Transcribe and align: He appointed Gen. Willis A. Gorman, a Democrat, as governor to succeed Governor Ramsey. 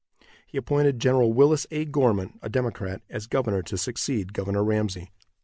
He 0.47 0.57
appointed 0.57 0.97
Gen. 0.99 1.35
Willis 1.35 1.67
A. 1.69 1.85
Gorman, 1.85 2.39
a 2.41 2.49
Democrat, 2.49 3.03
as 3.07 3.27
governor 3.27 3.61
to 3.61 3.77
succeed 3.77 4.33
Governor 4.33 4.63
Ramsey. 4.63 5.11